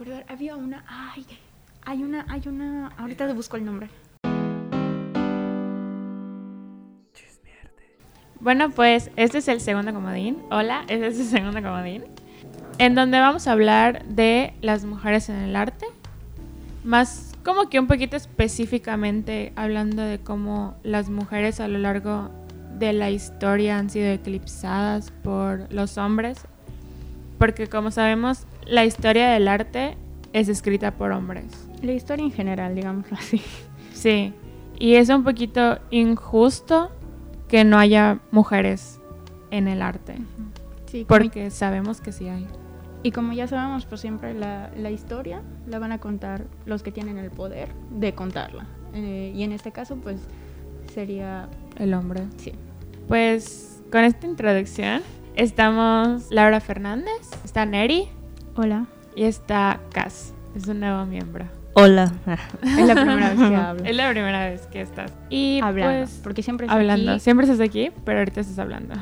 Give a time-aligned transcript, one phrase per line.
[0.00, 0.24] acordar.
[0.28, 0.84] Había una.
[0.88, 1.26] Ay,
[1.84, 2.88] hay una, hay una.
[2.96, 3.88] Ahorita te busco el nombre.
[8.40, 10.38] Bueno, pues este es el segundo comodín.
[10.50, 12.04] Hola, este es el segundo comodín.
[12.78, 15.84] En donde vamos a hablar de las mujeres en el arte.
[16.82, 22.30] Más como que un poquito específicamente hablando de cómo las mujeres a lo largo
[22.78, 26.46] de la historia han sido eclipsadas por los hombres.
[27.38, 29.96] Porque como sabemos, la historia del arte
[30.32, 31.44] es escrita por hombres.
[31.82, 33.42] La historia en general, digámoslo así.
[33.92, 34.32] Sí.
[34.78, 36.90] Y es un poquito injusto
[37.48, 39.00] que no haya mujeres
[39.50, 40.14] en el arte.
[40.86, 42.46] Sí, Porque sabemos que sí hay.
[43.02, 46.92] Y como ya sabemos, pues siempre la, la historia la van a contar los que
[46.92, 48.66] tienen el poder de contarla.
[48.94, 50.20] Eh, y en este caso, pues
[50.94, 51.48] sería.
[51.76, 52.24] El hombre.
[52.36, 52.52] Sí.
[53.08, 55.02] Pues con esta introducción
[55.34, 58.08] estamos Laura Fernández, está Neri
[58.56, 58.86] Hola.
[59.14, 60.34] y está Cass.
[60.54, 61.44] Es un nuevo miembro.
[61.74, 62.12] Hola.
[62.62, 63.84] Es la primera vez que hablo.
[63.84, 65.12] Es la primera vez que estás.
[65.30, 65.98] Y Hablando.
[66.00, 67.12] pues porque siempre es hablando.
[67.12, 67.20] aquí.
[67.20, 68.94] Siempre estás aquí, pero ahorita estás hablando.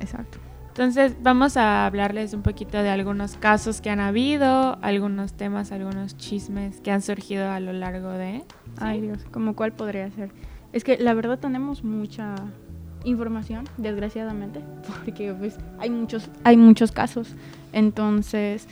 [0.00, 0.38] Exacto.
[0.68, 6.16] Entonces vamos a hablarles un poquito de algunos casos que han habido, algunos temas, algunos
[6.16, 8.42] chismes que han surgido a lo largo de...
[8.78, 10.30] Ay, Dios, ¿como cuál podría ser?
[10.72, 12.36] Es que la verdad tenemos mucha
[13.04, 14.60] información, desgraciadamente,
[15.04, 17.34] porque pues hay muchos, hay muchos casos.
[17.72, 18.66] Entonces,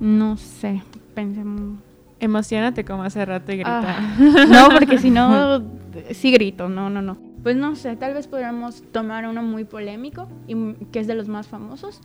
[0.00, 0.82] no sé,
[1.14, 1.78] pensemos.
[2.20, 3.98] Emocionate como hace rato y grita.
[3.98, 4.16] Ah,
[4.48, 5.62] no, porque si no,
[6.12, 7.18] sí grito, no, no, no.
[7.42, 11.28] Pues no sé, tal vez podríamos tomar uno muy polémico, y que es de los
[11.28, 12.00] más famosos.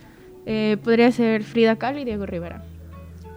[0.46, 2.64] Eh, podría ser Frida Kahlo y Diego Rivera.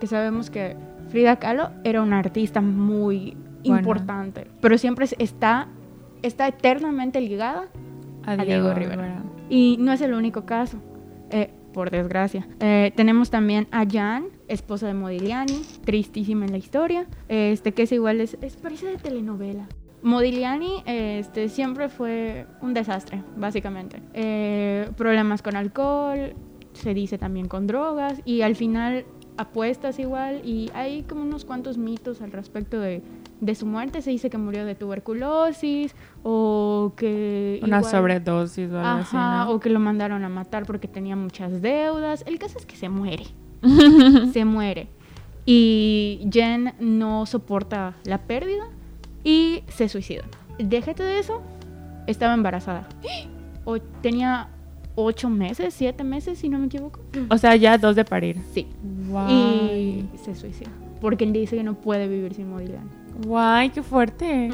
[0.01, 0.77] Que sabemos que
[1.11, 3.79] Frida Kahlo era una artista muy Buena.
[3.79, 5.69] importante, pero siempre es- está,
[6.23, 7.67] está eternamente ligada
[8.25, 9.03] A Diego Diego Rivera.
[9.03, 9.23] Rivera.
[9.48, 10.78] y no es el único caso,
[11.31, 12.47] eh, por desgracia.
[12.61, 17.92] Eh, tenemos también a Jan, esposa de Modigliani, tristísima en la historia, este que es
[17.92, 19.67] igual, es, es parece de telenovela.
[20.03, 24.02] Modigliani este, siempre fue un desastre, básicamente.
[24.14, 26.35] Eh, problemas con alcohol,
[26.73, 29.05] se dice también con drogas, y al final
[29.36, 33.02] apuestas igual, y hay como unos cuantos mitos al respecto de,
[33.42, 34.01] de su muerte.
[34.03, 37.58] Se dice que murió de tuberculosis, o que...
[37.63, 39.51] Una igual- sobredosis o algo así, Ajá, ¿no?
[39.51, 42.23] o que lo mandaron a matar porque tenía muchas deudas.
[42.27, 43.27] El caso es que se muere.
[44.33, 44.89] se muere.
[45.45, 48.64] Y Jen no soporta la pérdida
[49.25, 50.23] y se suicida.
[50.58, 51.42] Déjate de eso,
[52.07, 52.89] estaba embarazada.
[53.64, 54.48] O tenía
[54.97, 56.98] ocho meses, siete meses, si no me equivoco.
[57.31, 58.39] O sea, ya dos de parir.
[58.52, 58.67] Sí.
[59.08, 60.08] Guay.
[60.13, 60.69] Y se suicida.
[61.01, 62.91] Porque él dice que no puede vivir sin Modigliani.
[63.27, 64.50] Guay, qué fuerte.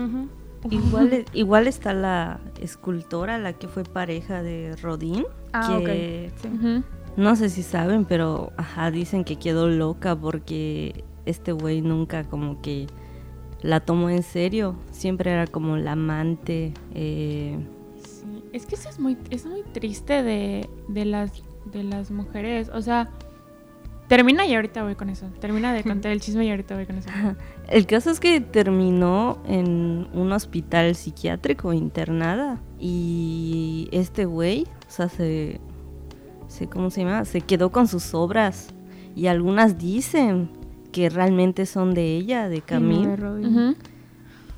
[0.71, 6.41] Igual, igual está la escultora, la que fue pareja de Rodin, Ah, que ok.
[6.43, 6.83] Sí.
[7.17, 12.61] No sé si saben, pero ajá, dicen que quedó loca porque este güey nunca como
[12.61, 12.87] que
[13.63, 14.77] la tomó en serio.
[14.93, 16.75] Siempre era como la amante.
[16.95, 17.59] eh,
[18.05, 21.33] Sí, Es que eso es muy, es muy triste de, de las,
[21.73, 22.71] de las mujeres.
[22.73, 23.11] O sea,
[24.09, 25.27] termina y ahorita voy con eso.
[25.41, 27.09] Termina de contar el chisme y ahorita voy con eso.
[27.69, 35.09] El caso es que terminó en un hospital psiquiátrico internada y este güey, o sea,
[35.09, 35.61] se,
[36.49, 37.25] se- ¿cómo se llama?
[37.25, 38.75] Se quedó con sus obras
[39.15, 40.51] y algunas dicen
[40.93, 43.47] que realmente son de ella, de no Camille, Rodin.
[43.47, 43.77] Ujú.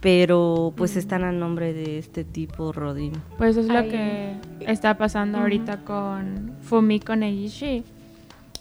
[0.00, 3.12] pero pues están a nombre de este tipo Rodin.
[3.36, 3.88] Pues es lo Ay.
[3.90, 4.36] que
[4.72, 7.84] está pasando ahorita con Fumiko Negishi,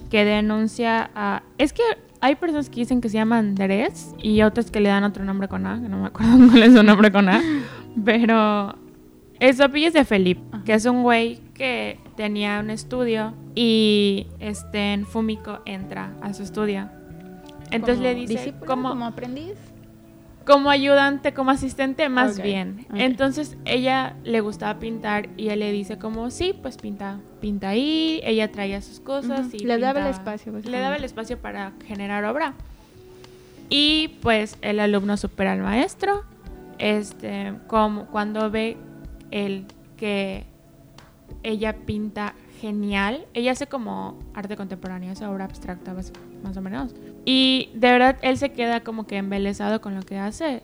[0.09, 1.43] que denuncia a...
[1.57, 1.83] Es que
[2.21, 5.47] hay personas que dicen que se llama Andrés y otras que le dan otro nombre
[5.47, 7.41] con A, que no me acuerdo cuál es su nombre con A,
[8.03, 8.75] pero
[9.39, 14.93] el apellido es de Felipe, que es un güey que tenía un estudio y este
[14.93, 16.89] en Fumiko entra a su estudio.
[17.71, 19.55] Entonces le dice discípulo, como, como aprendiz.
[20.49, 22.87] Como ayudante, como asistente, más bien.
[22.95, 28.19] Entonces ella le gustaba pintar y él le dice como, sí, pues pinta, pinta ahí.
[28.23, 32.25] Ella traía sus cosas y le daba el espacio, Le daba el espacio para generar
[32.25, 32.55] obra.
[33.69, 36.23] Y pues el alumno supera al maestro.
[36.79, 38.75] Este, como cuando ve
[39.29, 39.67] él
[39.97, 40.45] que
[41.43, 43.25] ella pinta genial.
[43.33, 46.11] Ella hace como arte contemporáneo, esa obra abstracta más,
[46.43, 46.95] más o menos.
[47.25, 50.61] Y de verdad él se queda como que embelesado con lo que hace.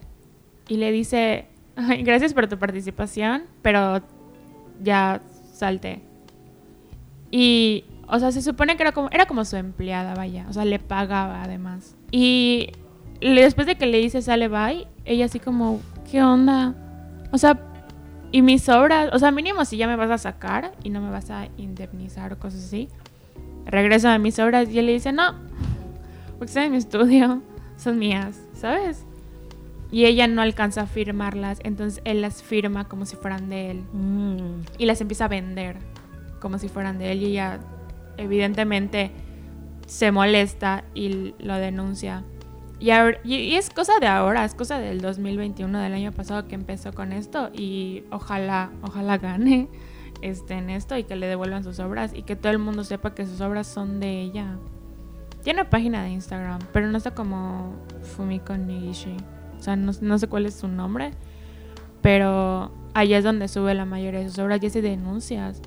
[0.68, 4.01] Y le dice, "Ay, gracias por tu participación, pero
[4.83, 5.21] ya
[5.53, 6.01] salte.
[7.31, 10.45] Y, o sea, se supone que era como, era como su empleada, vaya.
[10.50, 11.95] O sea, le pagaba además.
[12.12, 12.69] Y
[13.21, 16.75] después de que le dice sale bye, ella así como, ¿qué onda?
[17.31, 17.59] O sea,
[18.35, 21.09] y mis obras, o sea, mínimo si ya me vas a sacar y no me
[21.09, 22.89] vas a indemnizar o cosas así,
[23.65, 25.35] regreso a mis obras y él le dice, no,
[26.37, 27.41] porque están en mi estudio,
[27.77, 29.05] son mías, ¿sabes?
[29.89, 33.83] Y ella no alcanza a firmarlas, entonces él las firma como si fueran de él.
[33.93, 34.63] Mm.
[34.79, 35.77] Y las empieza a vender
[36.41, 37.21] como si fueran de él.
[37.21, 37.61] Y ella
[38.17, 39.11] evidentemente
[39.88, 42.25] se molesta y lo denuncia.
[42.80, 46.56] Y, ahora- y- es cosa de ahora, es cosa del 2021, del año pasado que
[46.56, 47.50] empezó con esto.
[47.54, 49.69] Y ojalá, ojalá gane
[50.22, 52.12] este, en esto y que le devuelvan sus obras.
[52.13, 54.57] Y que todo el mundo sepa que sus obras son de ella.
[55.44, 59.16] Tiene página de Instagram, pero no está como Fumiko Nigishi.
[59.57, 61.12] O sea, no, no sé cuál es su nombre.
[62.01, 65.62] Pero allá es donde sube la mayoría de sus obras y hace denuncias.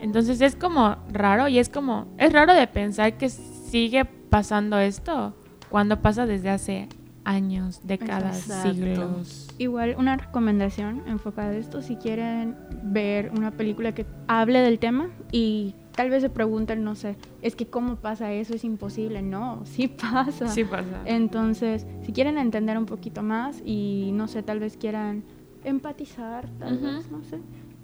[0.00, 2.06] Entonces es como raro y es como...
[2.18, 5.34] Es raro de pensar que sigue pasando esto
[5.68, 6.88] cuando pasa desde hace
[7.24, 8.72] años, décadas, Exacto.
[8.72, 9.48] siglos.
[9.58, 15.08] Igual una recomendación enfocada a esto, si quieren ver una película que hable del tema
[15.30, 19.20] y tal vez se pregunten, no sé, es que cómo pasa eso, es imposible.
[19.20, 20.48] No, sí pasa.
[20.48, 21.02] Sí pasa.
[21.04, 25.22] Entonces, si quieren entender un poquito más y no sé, tal vez quieran
[25.64, 27.40] empatizar, tal vez, no sé.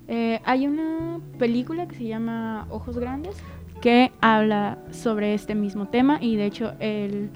[0.09, 3.37] Eh, hay una película que se llama Ojos Grandes
[3.81, 7.31] que habla sobre este mismo tema y de hecho el...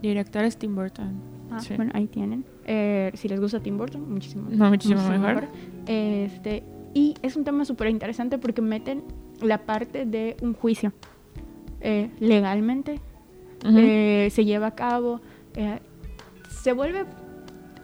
[0.00, 1.20] Director es Tim Burton.
[1.50, 1.74] ah, Sí.
[1.76, 2.44] Bueno, ahí tienen.
[2.64, 5.48] Eh, si les gusta Tim Burton, muchísimo, No, muchísimo mejor.
[5.86, 6.62] Este,
[6.94, 9.02] y es un tema súper interesante porque meten
[9.40, 10.92] la parte de un juicio.
[11.80, 13.00] Eh, legalmente
[13.64, 15.20] eh, se lleva a cabo,
[15.54, 15.78] eh,
[16.48, 17.06] se vuelve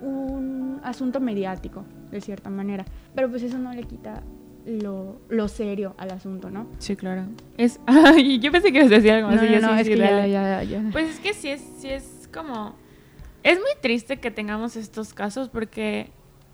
[0.02, 2.84] un asunto mediático, de cierta manera.
[3.14, 4.22] Pero pues eso no le quita
[4.66, 6.66] lo, lo serio al asunto, ¿no?
[6.78, 7.26] Sí, claro.
[7.56, 7.78] Es...
[7.86, 9.46] Ay, yo pensé que ibas a decir algo No, así.
[9.62, 10.82] no, es que ya, ya, ya.
[10.92, 12.74] Pues es que sí es, sí es como...
[13.42, 16.10] Es muy triste que tengamos estos casos porque,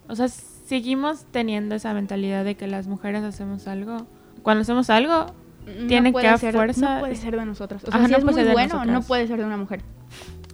[0.08, 4.06] o sea, seguimos teniendo esa mentalidad de que las mujeres hacemos algo.
[4.42, 5.26] Cuando hacemos algo,
[5.66, 7.82] No Tiene que a ser- fuerza- No puede ser de nosotras.
[7.84, 9.80] O sea, Ajá, si no es muy bueno, no puede ser de una mujer.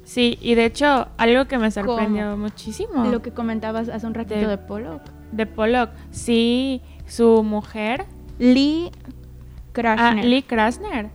[0.04, 4.38] sí, y de hecho, algo que me sorprendió muchísimo Lo que comentabas hace un ratito
[4.40, 5.02] De- de, Pollock.
[5.32, 8.06] de Pollock, sí, su mujer,
[8.38, 10.24] Lee ah, Krasner.
[10.24, 11.10] Lee Krasner,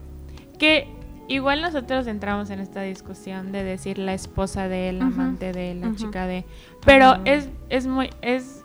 [0.58, 0.88] que
[1.28, 5.70] igual nosotros entramos en esta discusión de decir la esposa de él, la amante de
[5.70, 6.44] él, la chica de...
[6.84, 8.10] Pero es, es muy...
[8.20, 8.64] Es,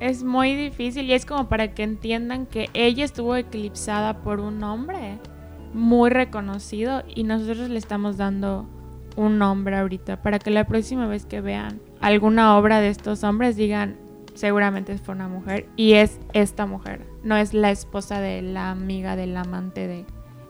[0.00, 4.64] es muy difícil y es como para que entiendan que ella estuvo eclipsada por un
[4.64, 5.20] hombre
[5.74, 8.66] muy reconocido y nosotros le estamos dando
[9.14, 13.54] un nombre ahorita para que la próxima vez que vean alguna obra de estos hombres
[13.54, 13.96] digan
[14.34, 19.16] seguramente fue una mujer y es esta mujer, no es la esposa de la amiga
[19.16, 20.04] del amante de,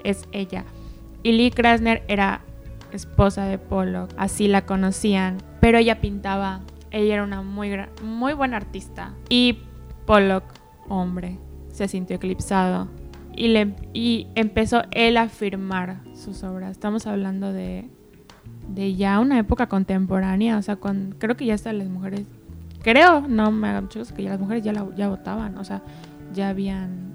[0.04, 0.64] es ella.
[1.22, 2.42] Y Lee Krasner era
[2.92, 7.70] esposa de Pollock, así la conocían, pero ella pintaba, ella era una muy,
[8.02, 9.14] muy buena artista.
[9.28, 9.58] Y
[10.06, 10.44] Pollock,
[10.88, 11.38] hombre,
[11.70, 12.88] se sintió eclipsado
[13.34, 16.72] y, le, y empezó él a firmar sus obras.
[16.72, 17.88] Estamos hablando de,
[18.68, 20.78] de ya una época contemporánea, o sea,
[21.18, 22.26] creo que ya hasta las mujeres,
[22.82, 25.82] creo, no me hagan caso, que ya las mujeres ya, la, ya votaban, o sea,
[26.32, 27.12] ya habían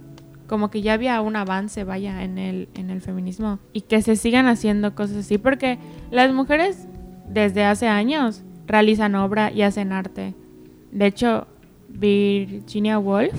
[0.47, 4.15] como que ya había un avance, vaya, en el, en el feminismo y que se
[4.15, 5.77] sigan haciendo cosas así, porque
[6.09, 6.87] las mujeres
[7.27, 10.35] desde hace años realizan obra y hacen arte.
[10.91, 11.47] De hecho,
[11.89, 13.33] Virginia Woolf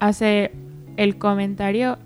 [0.00, 0.52] hace
[0.96, 1.98] el comentario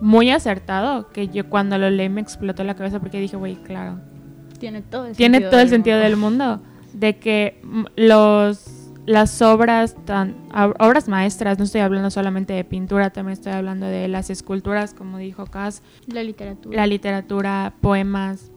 [0.00, 3.98] muy acertado que yo cuando lo leí me explotó la cabeza porque dije, güey, claro,
[4.60, 6.08] Tiene todo el tiene sentido todo el sentido mundo.
[6.08, 6.60] del mundo
[6.92, 7.60] de que
[7.96, 8.64] los
[9.06, 13.86] las obras tan ob- obras maestras no estoy hablando solamente de pintura también estoy hablando
[13.86, 16.76] de las esculturas como dijo Cass La literatura.
[16.76, 18.50] la literatura poemas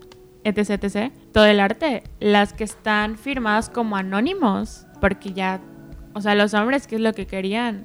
[0.44, 5.60] etc etc todo el arte las que están firmadas como anónimos porque ya
[6.13, 7.84] o sea los hombres qué es lo que querían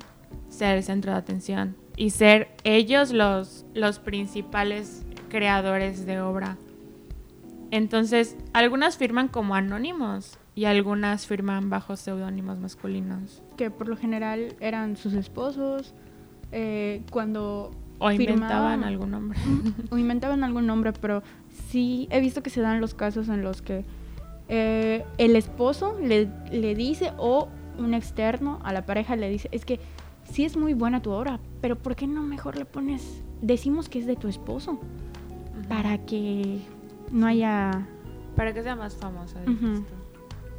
[0.48, 6.56] ser el centro de atención y ser ellos los los principales creadores de obra.
[7.70, 13.42] Entonces, algunas firman como anónimos y algunas firman bajo seudónimos masculinos.
[13.56, 15.94] que por lo general eran sus esposos.
[16.54, 18.40] eh, cuando O inventaban
[18.80, 18.84] Firmaban.
[18.84, 19.38] algún nombre.
[19.90, 21.22] o inventaban algún nombre, pero
[21.68, 23.84] sí he visto que se dan los casos en los que
[24.48, 29.64] eh, el esposo le, le dice o un externo a la pareja le dice, es
[29.64, 29.80] que
[30.30, 33.98] sí es muy buena tu obra, pero ¿por qué no mejor le pones, decimos que
[34.00, 34.78] es de tu esposo?
[35.70, 36.60] Para que
[37.10, 37.86] no haya...
[38.36, 39.40] Para que sea más famosa.
[39.46, 39.94] Dices tú.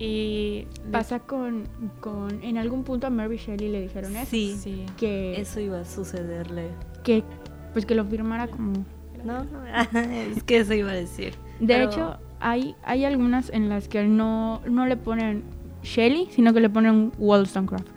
[0.04, 1.64] Y Pasa con,
[2.00, 2.44] con...
[2.44, 4.30] En algún punto a Mary Shelley le dijeron eso.
[4.32, 4.86] Sí, Sí.
[4.98, 6.70] Que, eso iba a sucederle.
[7.04, 7.24] que,
[7.74, 8.74] pues que lo firmara como...
[9.24, 9.66] No, no,
[10.36, 11.34] es que eso iba a decir.
[11.60, 15.44] De Pero- hecho, hay, hay algunas en las que no, no le ponen
[15.84, 17.88] Shelley, sino que le ponen Wollstonecraft.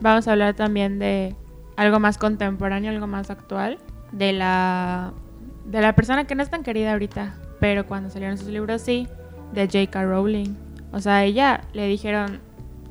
[0.00, 1.36] Vamos a hablar también de
[1.76, 3.78] algo más contemporáneo, algo más actual.
[4.10, 5.12] De la,
[5.66, 7.36] de la persona que no es tan querida ahorita.
[7.60, 9.06] pero cuando salieron sus libros sí,
[9.54, 10.02] de J.K.
[10.04, 10.54] Rowling.
[10.92, 12.40] O sea, a ella le dijeron,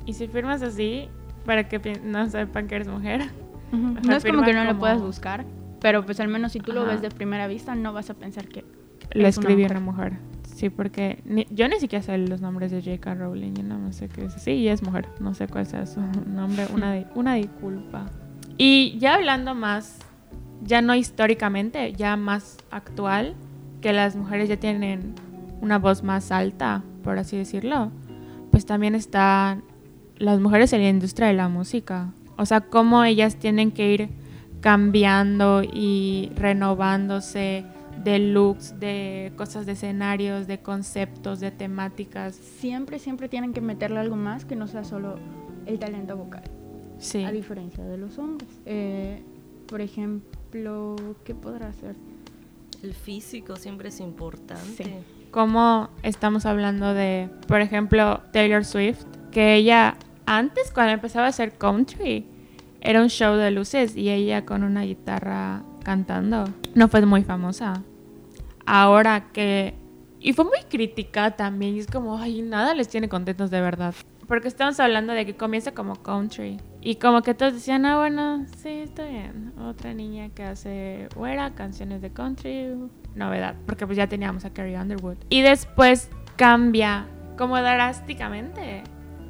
[0.05, 1.07] ¿y si firmas así
[1.45, 3.29] para que no sepan que eres mujer?
[3.71, 5.45] No es como que no lo puedas buscar,
[5.79, 8.47] pero pues al menos si tú lo ves de primera vista no vas a pensar
[8.47, 8.65] que
[9.13, 9.71] Lo escribió mujer.
[9.77, 10.13] una mujer.
[10.53, 13.15] Sí, porque ni- yo ni siquiera sé los nombres de J.K.
[13.15, 13.53] Rowling.
[13.55, 14.33] Yo no sé qué es.
[14.33, 15.07] Sí, y es mujer.
[15.19, 16.67] No sé cuál sea su nombre.
[16.73, 18.05] Una, di- una disculpa.
[18.57, 19.97] Y ya hablando más,
[20.63, 23.35] ya no históricamente, ya más actual,
[23.81, 25.15] que las mujeres ya tienen
[25.61, 27.91] una voz más alta, por así decirlo,
[28.51, 29.63] pues también están
[30.17, 32.13] las mujeres en la industria de la música.
[32.37, 34.09] O sea, cómo ellas tienen que ir
[34.61, 37.65] cambiando y renovándose
[38.03, 42.35] de looks, de cosas de escenarios, de conceptos, de temáticas.
[42.35, 45.15] siempre, siempre tienen que meterle algo más que no sea solo
[45.65, 46.43] el talento vocal,
[46.99, 47.23] Sí.
[47.23, 48.49] a diferencia de los hombres.
[48.65, 49.21] Eh,
[49.67, 51.95] por ejemplo, ¿qué podrá hacer?
[52.83, 54.83] El físico siempre es importante.
[54.83, 54.93] Sí.
[55.31, 59.95] Como estamos hablando de, por ejemplo, Taylor Swift, que ella
[60.25, 62.25] antes cuando empezaba a hacer country
[62.81, 66.45] era un show de luces y ella con una guitarra cantando.
[66.75, 67.83] No fue muy famosa.
[68.65, 69.75] Ahora que
[70.19, 73.95] y fue muy criticada también y es como, ay, nada les tiene contentos de verdad.
[74.27, 76.59] Porque estamos hablando de que comienza como country.
[76.83, 79.53] Y como que todos decían, ah, bueno, sí, está bien.
[79.59, 82.73] Otra niña que hace güera, canciones de country,
[83.13, 83.55] novedad.
[83.67, 85.17] Porque pues ya teníamos a Carrie Underwood.
[85.29, 87.05] Y después cambia
[87.37, 88.83] como drásticamente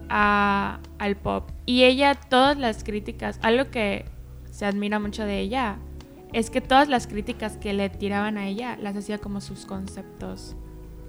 [0.09, 1.49] a- al pop.
[1.65, 4.05] Y ella, todas las críticas, algo que
[4.49, 5.77] se admira mucho de ella,
[6.33, 10.55] es que todas las críticas que le tiraban a ella las hacía como sus conceptos.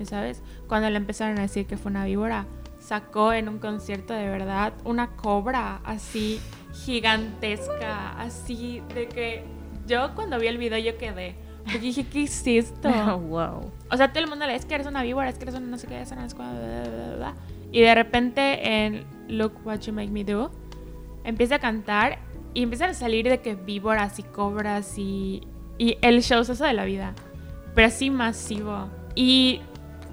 [0.01, 0.43] ¿ya ¿Sabes?
[0.67, 2.47] Cuando le empezaron a decir que fue una víbora,
[2.83, 6.41] sacó en un concierto de verdad una cobra así
[6.73, 9.45] gigantesca, así de que
[9.87, 11.37] yo cuando vi el video yo quedé.
[11.63, 12.91] Porque dije, ¿qué es esto?
[13.29, 13.71] wow.
[13.91, 15.67] O sea, todo el mundo le es que eres una víbora, es que eres una
[15.67, 17.35] no sé qué, es una bla, bla, bla.
[17.71, 20.51] Y de repente en Look What You Make Me Do
[21.25, 22.19] empieza a cantar
[22.53, 25.43] y empiezan a salir de que víboras y cobras y,
[25.79, 27.15] y el show eso de la vida.
[27.75, 28.89] Pero así masivo.
[29.15, 29.61] Y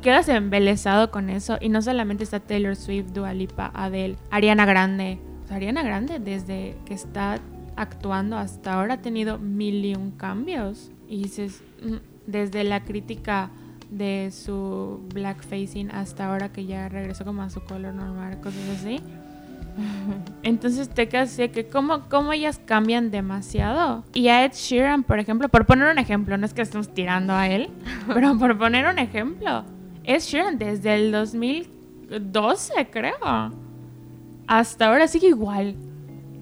[0.01, 1.58] quedas embelesado con eso.
[1.62, 5.20] Y no solamente está Taylor Swift, Dua Lipa, Adele, Ariana Grande.
[5.44, 7.39] O sea, Ariana Grande desde que está
[7.75, 10.91] actuando hasta ahora ha tenido mil y un cambios.
[11.08, 11.96] Y dices, mm,
[12.27, 13.50] desde la crítica
[13.89, 19.01] de su blackfacing hasta ahora que ya regresó como a su color normal, cosas así.
[20.44, 24.03] Entonces te quedas así que cómo, cómo ellas cambian demasiado.
[24.13, 27.34] Y a Ed Sheeran, por ejemplo, por poner un ejemplo, no es que estemos tirando
[27.34, 27.70] a él,
[28.13, 29.63] pero por poner un ejemplo,
[30.10, 33.13] Ed Sheeran desde el 2012 creo,
[34.48, 35.75] hasta ahora sigue igual.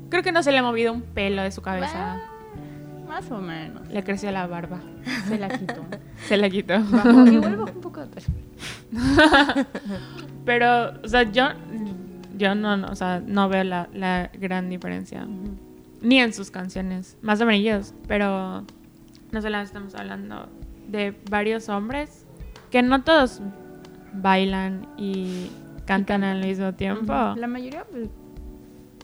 [0.09, 2.21] Creo que no se le ha movido un pelo de su cabeza.
[3.09, 3.85] Más o menos.
[3.89, 4.79] Le creció la barba.
[5.27, 5.85] Se la quitó.
[6.27, 6.81] Se la quitó.
[6.81, 8.31] Bajó, igual un poco de peso.
[10.45, 11.49] Pero, o sea, yo,
[12.37, 15.27] yo no, no, o sea, no veo la, la gran diferencia.
[16.01, 17.17] Ni en sus canciones.
[17.21, 18.63] Más o menos, pero
[19.31, 20.47] no solamente estamos hablando
[20.87, 22.26] de varios hombres
[22.71, 23.41] que no todos
[24.13, 25.49] bailan y
[25.85, 27.13] cantan al mismo tiempo.
[27.13, 28.09] La mayoría pues,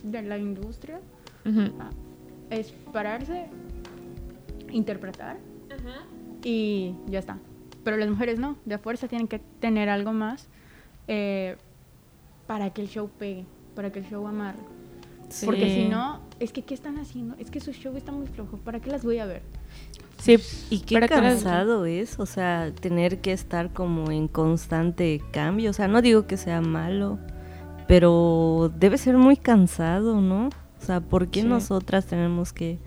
[0.02, 1.00] de la industria
[1.46, 1.90] ah,
[2.50, 3.46] es pararse,
[4.70, 5.38] interpretar
[6.42, 7.38] y ya está.
[7.82, 10.48] Pero las mujeres no, de fuerza tienen que tener algo más
[11.08, 11.56] eh,
[12.46, 13.44] para que el show pegue,
[13.74, 14.73] para que el show amarre.
[15.44, 17.34] Porque si no, es que ¿qué están haciendo?
[17.38, 19.42] Es que su show está muy flojo, ¿para qué las voy a ver?
[20.18, 20.36] Sí,
[20.70, 25.20] Y qué ¿para qué las- cansado es, o sea, tener que estar como en constante
[25.32, 25.70] cambio.
[25.70, 27.18] O sea, no digo que sea malo,
[27.86, 30.46] pero debe ser muy cansado, ¿no?
[30.48, 31.46] O sea, ¿por qué Sí.
[31.48, 32.78] nosotras tenemos que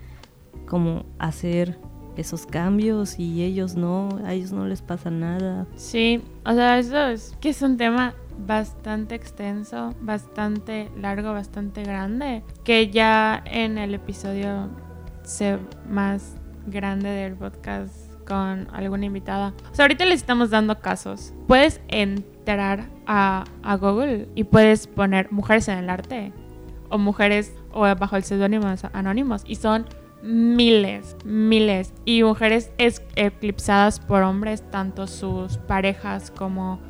[0.66, 1.78] como hacer
[2.16, 4.08] esos cambios y ellos no?
[4.24, 5.66] A ellos no les pasa nada.
[5.76, 8.14] Sí, o sea, eso es que es un tema
[8.46, 14.68] bastante extenso, bastante largo, bastante grande, que ya en el episodio
[15.88, 17.94] más grande del podcast
[18.26, 19.54] con alguna invitada.
[19.72, 21.32] O sea, ahorita les estamos dando casos.
[21.46, 26.32] Puedes entrar a, a Google y puedes poner mujeres en el arte
[26.90, 29.86] o mujeres o bajo el seudónimo anónimos y son
[30.22, 36.80] miles, miles y mujeres es- eclipsadas por hombres, tanto sus parejas como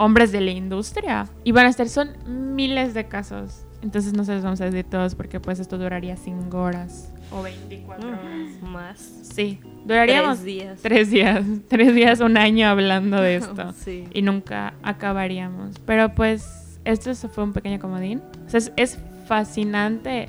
[0.00, 1.26] hombres de la industria.
[1.44, 2.10] Y van a estar, son
[2.56, 3.64] miles de casos.
[3.82, 7.42] Entonces no se los vamos a decir todos porque pues esto duraría 5 horas o
[7.42, 8.20] 24 horas.
[8.62, 8.98] Más.
[9.22, 10.80] Sí, duraríamos Tres días.
[10.82, 14.04] tres días, tres días, un año hablando de esto Sí.
[14.12, 15.78] y nunca acabaríamos.
[15.86, 18.20] Pero pues esto fue un pequeño comodín.
[18.46, 20.28] O sea, es, es fascinante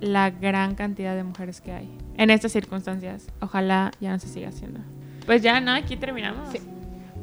[0.00, 3.26] la gran cantidad de mujeres que hay en estas circunstancias.
[3.40, 4.80] Ojalá ya no se siga haciendo.
[5.26, 5.72] Pues ya, ¿no?
[5.72, 6.50] Aquí terminamos.
[6.52, 6.58] Sí.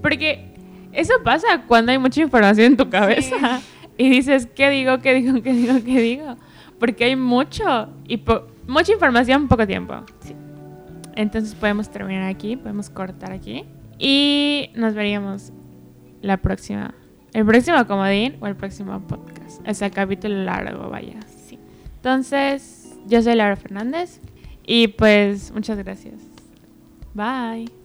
[0.02, 0.51] Porque
[0.94, 3.62] eso pasa cuando hay mucha información en tu cabeza.
[3.98, 5.00] Y dices, ¿qué digo?
[5.00, 5.42] ¿Qué digo?
[5.44, 5.74] ¿Qué digo?
[5.86, 6.36] ¿Qué digo?
[6.80, 9.96] Porque hay mucho y po- mucha información en poco tiempo.
[10.22, 10.36] Sí.
[11.16, 13.66] Entonces podemos terminar aquí, podemos cortar aquí.
[14.00, 15.52] Y nos veríamos
[16.22, 16.96] la próxima.
[17.34, 19.66] El próximo comodín o el próximo podcast.
[19.68, 21.20] Es el capítulo largo, vaya.
[21.46, 21.60] Sí.
[21.98, 24.20] Entonces, yo soy Laura Fernández.
[24.66, 26.16] Y pues, muchas gracias.
[27.14, 27.81] Bye.